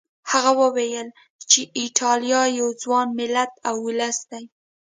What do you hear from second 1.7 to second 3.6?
ایټالیا یو ځوان ملت